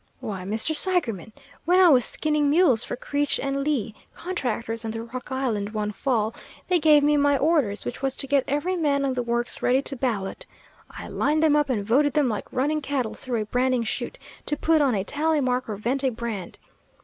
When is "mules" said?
2.49-2.83